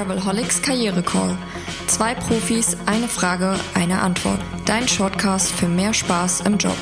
[0.00, 1.36] Travelholics Karriere Call.
[1.86, 4.40] Zwei Profis, eine Frage, eine Antwort.
[4.64, 6.76] Dein Shortcast für mehr Spaß im Job.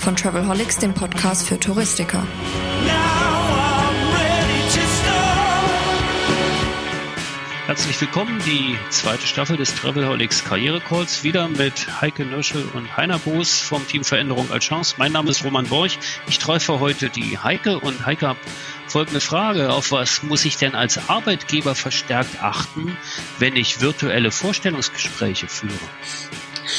[0.00, 2.24] Von Travelholics, dem Podcast für Touristiker.
[7.66, 13.18] Herzlich willkommen, die zweite Staffel des Travelholics Karriere Calls, wieder mit Heike Nürschel und Heiner
[13.18, 14.96] Boos vom Team Veränderung als Chance.
[14.98, 15.98] Mein Name ist Roman Borch.
[16.28, 18.36] Ich treffe heute die Heike und Heike
[18.86, 19.72] folgende Frage.
[19.72, 22.96] Auf was muss ich denn als Arbeitgeber verstärkt achten,
[23.38, 25.72] wenn ich virtuelle Vorstellungsgespräche führe?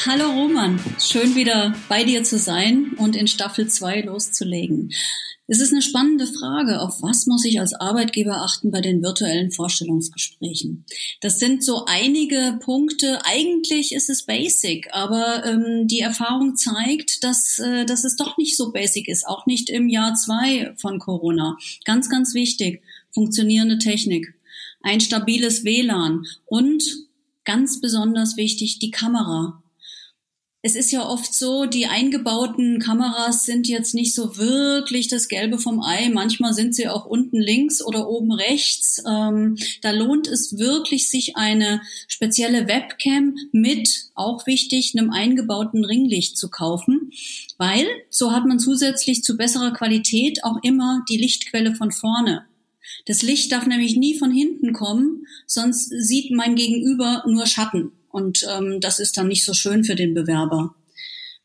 [0.06, 4.92] Hallo Roman, schön wieder bei dir zu sein und in Staffel 2 loszulegen.
[5.46, 9.50] Es ist eine spannende Frage, auf was muss ich als Arbeitgeber achten bei den virtuellen
[9.50, 10.86] Vorstellungsgesprächen?
[11.20, 13.20] Das sind so einige Punkte.
[13.26, 18.56] Eigentlich ist es basic, aber ähm, die Erfahrung zeigt, dass, äh, dass es doch nicht
[18.56, 21.58] so basic ist, auch nicht im Jahr zwei von Corona.
[21.84, 24.32] Ganz, ganz wichtig, funktionierende Technik,
[24.80, 26.82] ein stabiles WLAN und
[27.44, 29.62] ganz besonders wichtig, die Kamera
[30.66, 35.58] es ist ja oft so, die eingebauten Kameras sind jetzt nicht so wirklich das Gelbe
[35.58, 36.08] vom Ei.
[36.08, 39.02] Manchmal sind sie auch unten links oder oben rechts.
[39.06, 46.38] Ähm, da lohnt es wirklich, sich eine spezielle Webcam mit, auch wichtig, einem eingebauten Ringlicht
[46.38, 47.10] zu kaufen,
[47.58, 52.46] weil so hat man zusätzlich zu besserer Qualität auch immer die Lichtquelle von vorne.
[53.04, 57.92] Das Licht darf nämlich nie von hinten kommen, sonst sieht mein Gegenüber nur Schatten.
[58.14, 60.76] Und ähm, das ist dann nicht so schön für den Bewerber.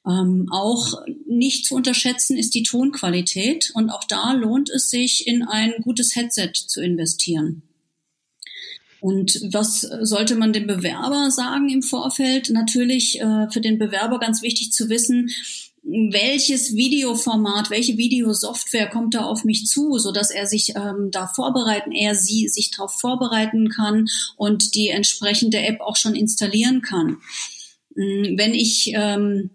[0.07, 5.41] Ähm, auch nicht zu unterschätzen ist die Tonqualität und auch da lohnt es sich, in
[5.41, 7.63] ein gutes Headset zu investieren.
[9.01, 12.51] Und was sollte man dem Bewerber sagen im Vorfeld?
[12.51, 15.31] Natürlich äh, für den Bewerber ganz wichtig zu wissen,
[16.11, 21.27] welches Videoformat, welche Videosoftware kommt da auf mich zu, so dass er sich ähm, da
[21.27, 27.17] vorbereiten, er sie sich darauf vorbereiten kann und die entsprechende App auch schon installieren kann.
[27.95, 29.49] Mm, wenn ich ähm,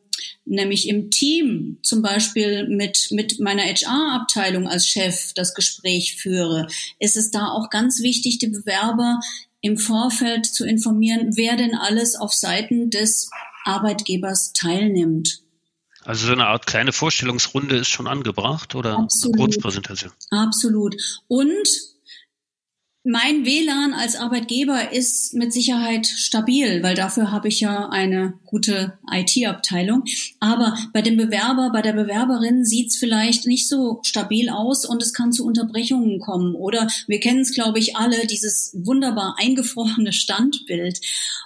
[0.45, 6.67] nämlich im Team zum Beispiel mit, mit meiner HR-Abteilung als Chef das Gespräch führe,
[6.99, 9.21] ist es da auch ganz wichtig, die Bewerber
[9.61, 13.31] im Vorfeld zu informieren, wer denn alles auf Seiten des
[13.65, 15.44] Arbeitgebers teilnimmt.
[16.05, 19.37] Also so eine Art kleine Vorstellungsrunde ist schon angebracht oder Absolut.
[19.37, 20.13] eine Kurzpräsentation?
[20.31, 20.97] Absolut.
[21.29, 21.67] Und
[23.07, 28.99] mein WLAN als Arbeitgeber ist mit Sicherheit stabil, weil dafür habe ich ja eine gute
[29.13, 30.05] IT-Abteilung.
[30.41, 35.13] Aber bei dem Bewerber, bei der Bewerberin sieht's vielleicht nicht so stabil aus und es
[35.13, 36.55] kann zu Unterbrechungen kommen.
[36.55, 40.99] Oder wir kennen es, glaube ich, alle, dieses wunderbar eingefrorene Standbild.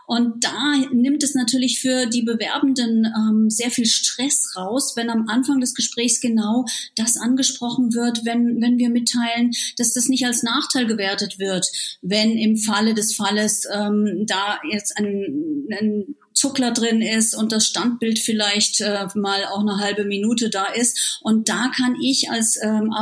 [0.06, 5.28] Und da nimmt es natürlich für die Bewerbenden ähm, sehr viel Stress raus, wenn am
[5.28, 10.44] Anfang des Gesprächs genau das angesprochen wird, wenn, wenn wir mitteilen, dass das nicht als
[10.44, 11.66] Nachteil gewertet wird wird,
[12.02, 17.66] wenn im Falle des Falles ähm, da jetzt ein, ein Zuckler drin ist und das
[17.66, 21.20] Standbild vielleicht äh, mal auch eine halbe Minute da ist.
[21.22, 22.92] Und da kann ich als ähm,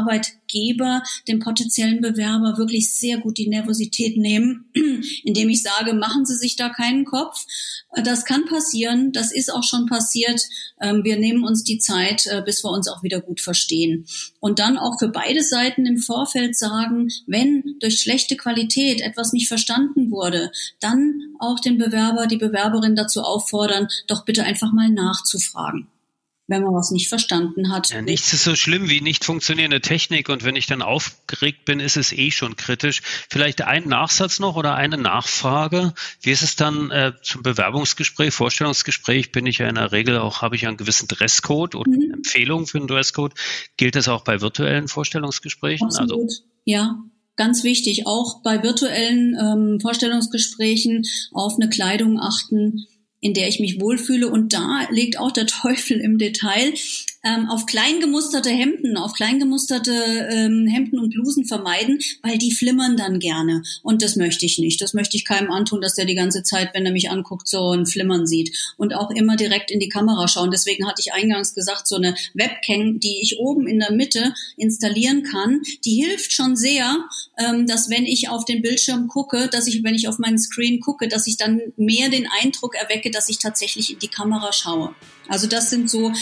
[0.47, 4.71] Arbeitgeber dem potenziellen Bewerber wirklich sehr gut die Nervosität nehmen,
[5.25, 7.47] indem ich sage, machen Sie sich da keinen Kopf.
[7.93, 10.43] Äh, das kann passieren, das ist auch schon passiert.
[10.81, 14.07] Ähm, wir nehmen uns die Zeit, äh, bis wir uns auch wieder gut verstehen.
[14.41, 19.49] Und dann auch für beide Seiten im Vorfeld sagen, wenn durch schlechte Qualität etwas nicht
[19.49, 25.89] verstanden wurde, dann auch den Bewerber, die Bewerberin dazu auffordern, doch bitte einfach mal nachzufragen
[26.49, 27.91] wenn man was nicht verstanden hat.
[27.91, 31.81] Ja, nichts ist so schlimm wie nicht funktionierende Technik und wenn ich dann aufgeregt bin,
[31.81, 33.03] ist es eh schon kritisch.
[33.29, 35.93] Vielleicht ein Nachsatz noch oder eine Nachfrage.
[36.21, 39.33] Wie ist es dann äh, zum Bewerbungsgespräch, Vorstellungsgespräch?
[39.33, 42.13] Bin ich ja in der Regel auch, habe ich einen gewissen Dresscode oder mhm.
[42.15, 43.35] Empfehlung für einen Dresscode.
[43.77, 45.87] Gilt das auch bei virtuellen Vorstellungsgesprächen?
[45.87, 46.25] Also Absolut.
[46.25, 46.97] Also, ja,
[47.35, 52.87] ganz wichtig, auch bei virtuellen ähm, Vorstellungsgesprächen auf eine Kleidung achten,
[53.21, 54.29] in der ich mich wohlfühle.
[54.29, 56.75] Und da liegt auch der Teufel im Detail
[57.27, 63.19] ähm, auf kleingemusterte Hemden, auf kleingemusterte ähm, Hemden und Blusen vermeiden, weil die flimmern dann
[63.19, 63.63] gerne.
[63.83, 64.81] Und das möchte ich nicht.
[64.81, 67.73] Das möchte ich keinem antun, dass der die ganze Zeit, wenn er mich anguckt, so
[67.73, 68.57] ein Flimmern sieht.
[68.77, 70.51] Und auch immer direkt in die Kamera schauen.
[70.51, 75.23] Deswegen hatte ich eingangs gesagt, so eine Webcam, die ich oben in der Mitte installieren
[75.23, 76.97] kann, die hilft schon sehr,
[77.39, 80.81] ähm, dass wenn ich auf den Bildschirm gucke, dass ich, wenn ich auf meinen Screen
[80.81, 84.95] gucke, dass ich dann mehr den Eindruck erwecke, dass ich tatsächlich in die Kamera schaue.
[85.29, 86.13] Also das sind so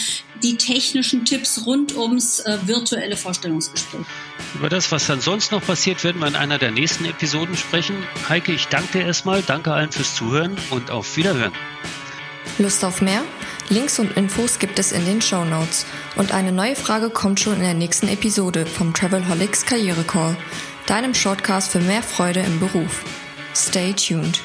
[0.41, 4.05] die technischen Tipps rund ums äh, virtuelle Vorstellungsgespräch.
[4.55, 7.95] Über das, was dann sonst noch passiert, werden wir in einer der nächsten Episoden sprechen.
[8.29, 11.53] Heike, ich danke dir erstmal, danke allen fürs Zuhören und auf Wiederhören.
[12.57, 13.23] Lust auf mehr?
[13.69, 15.85] Links und Infos gibt es in den Show Notes.
[16.15, 20.37] Und eine neue Frage kommt schon in der nächsten Episode vom Travelholics Karriere Call,
[20.85, 23.03] deinem Shortcast für mehr Freude im Beruf.
[23.55, 24.41] Stay tuned.